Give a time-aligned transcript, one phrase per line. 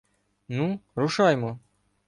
[0.57, 1.51] —Ну, рушаймо!